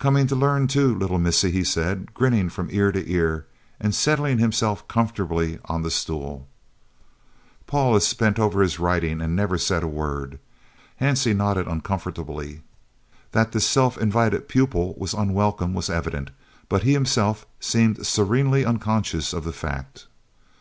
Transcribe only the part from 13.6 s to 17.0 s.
self invited pupil was unwelcome was evident, but he